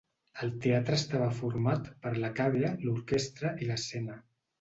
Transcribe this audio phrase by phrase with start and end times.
[0.45, 4.17] El teatre estava format per la càvea, l'orquestra i l'escena.